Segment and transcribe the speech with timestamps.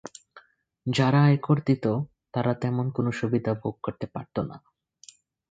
[0.85, 1.85] যারা আয়কর দিত
[2.33, 4.55] তারা তেমন কোন সুবিধা ভোগ করতে পারত না।